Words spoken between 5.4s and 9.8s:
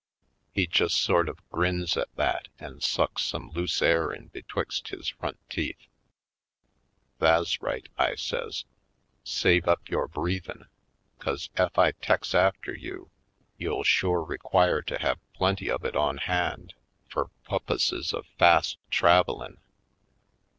teeth. "Tha's right," I says, "save